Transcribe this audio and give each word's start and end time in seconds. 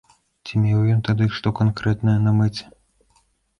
Ці 0.45 0.53
меў 0.61 0.87
ён 0.93 1.03
тады 1.09 1.27
што 1.37 1.53
канкрэтнае 1.61 2.19
на 2.27 2.35
мэце? 2.41 2.69